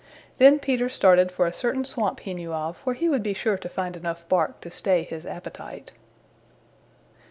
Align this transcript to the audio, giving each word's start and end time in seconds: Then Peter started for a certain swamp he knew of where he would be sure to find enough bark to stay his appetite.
Then 0.39 0.57
Peter 0.57 0.89
started 0.89 1.31
for 1.31 1.45
a 1.45 1.53
certain 1.53 1.85
swamp 1.85 2.21
he 2.21 2.33
knew 2.33 2.55
of 2.55 2.77
where 2.79 2.95
he 2.95 3.07
would 3.07 3.21
be 3.21 3.35
sure 3.35 3.55
to 3.59 3.69
find 3.69 3.95
enough 3.95 4.27
bark 4.27 4.59
to 4.61 4.71
stay 4.71 5.03
his 5.03 5.27
appetite. 5.27 5.91